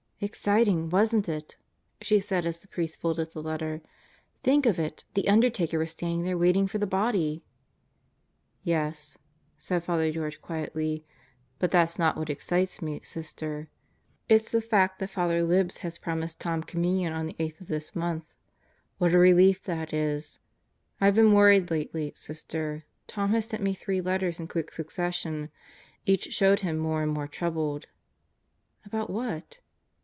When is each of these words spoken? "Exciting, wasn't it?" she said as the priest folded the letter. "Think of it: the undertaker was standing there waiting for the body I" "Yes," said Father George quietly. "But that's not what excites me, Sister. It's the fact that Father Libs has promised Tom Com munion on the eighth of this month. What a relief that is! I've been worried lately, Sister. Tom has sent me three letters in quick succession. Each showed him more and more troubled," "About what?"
"Exciting, 0.23 0.91
wasn't 0.91 1.27
it?" 1.27 1.55
she 1.99 2.19
said 2.19 2.45
as 2.45 2.59
the 2.59 2.67
priest 2.67 3.01
folded 3.01 3.31
the 3.31 3.41
letter. 3.41 3.81
"Think 4.43 4.67
of 4.67 4.77
it: 4.79 5.03
the 5.15 5.27
undertaker 5.27 5.79
was 5.79 5.89
standing 5.89 6.21
there 6.21 6.37
waiting 6.37 6.67
for 6.67 6.77
the 6.77 6.85
body 6.85 7.41
I" 7.43 7.49
"Yes," 8.61 9.17
said 9.57 9.83
Father 9.83 10.11
George 10.11 10.39
quietly. 10.39 11.03
"But 11.57 11.71
that's 11.71 11.97
not 11.97 12.17
what 12.17 12.29
excites 12.29 12.83
me, 12.83 12.99
Sister. 12.99 13.67
It's 14.29 14.51
the 14.51 14.61
fact 14.61 14.99
that 14.99 15.09
Father 15.09 15.41
Libs 15.43 15.79
has 15.79 15.97
promised 15.97 16.39
Tom 16.39 16.61
Com 16.61 16.83
munion 16.83 17.13
on 17.13 17.25
the 17.25 17.35
eighth 17.39 17.59
of 17.59 17.67
this 17.67 17.95
month. 17.95 18.25
What 18.99 19.13
a 19.15 19.17
relief 19.17 19.63
that 19.63 19.91
is! 19.91 20.37
I've 20.99 21.15
been 21.15 21.33
worried 21.33 21.71
lately, 21.71 22.11
Sister. 22.13 22.83
Tom 23.07 23.31
has 23.31 23.45
sent 23.47 23.63
me 23.63 23.73
three 23.73 24.01
letters 24.01 24.39
in 24.39 24.47
quick 24.47 24.71
succession. 24.71 25.49
Each 26.05 26.31
showed 26.31 26.59
him 26.59 26.77
more 26.77 27.01
and 27.01 27.11
more 27.11 27.27
troubled," 27.27 27.87
"About 28.85 29.09
what?" 29.09 29.57